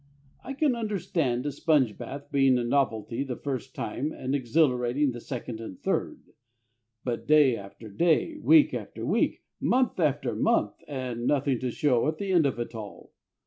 [0.43, 5.21] I can understand a sponge bath being a novelty the first time and exhilarating the
[5.21, 6.23] second and third.
[7.03, 12.17] But day after day, week after week, month after month, and nothing to show at
[12.17, 13.13] the end of it all!